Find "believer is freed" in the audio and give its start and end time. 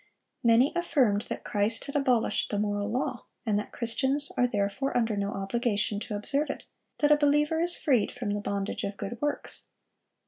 7.17-8.11